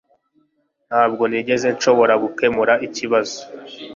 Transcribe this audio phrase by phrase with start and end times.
[0.89, 3.39] Ntabwo nigeze nshobora gukemura ikibazo